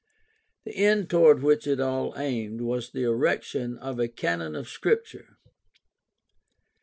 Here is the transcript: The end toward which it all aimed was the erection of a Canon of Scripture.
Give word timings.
The 0.65 0.75
end 0.75 1.11
toward 1.11 1.43
which 1.43 1.67
it 1.67 1.79
all 1.79 2.15
aimed 2.17 2.61
was 2.61 2.89
the 2.89 3.03
erection 3.03 3.77
of 3.77 3.99
a 3.99 4.07
Canon 4.07 4.55
of 4.55 4.67
Scripture. 4.67 5.37